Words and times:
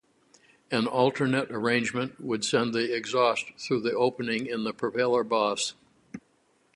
An 0.71 0.87
alternate 0.87 1.51
arrangement 1.51 2.19
would 2.19 2.43
send 2.43 2.73
the 2.73 2.91
exhaust 2.91 3.51
through 3.59 3.87
an 3.87 3.93
opening 3.95 4.47
in 4.47 4.63
the 4.63 4.73
propeller 4.73 5.23
boss. 5.23 5.75